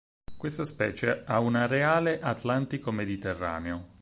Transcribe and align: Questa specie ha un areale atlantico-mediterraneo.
Questa 0.35 0.65
specie 0.65 1.21
ha 1.27 1.39
un 1.39 1.53
areale 1.53 2.19
atlantico-mediterraneo. 2.21 3.99